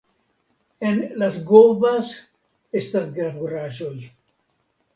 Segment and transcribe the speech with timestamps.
[0.91, 2.09] En Las Gobas
[2.81, 3.95] estas gravuraĵoj.